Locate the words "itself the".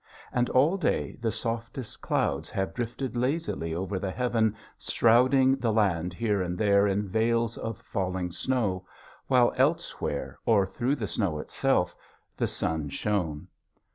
11.37-12.47